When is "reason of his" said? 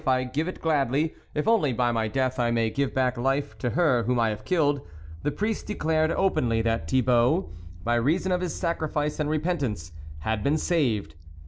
7.97-8.55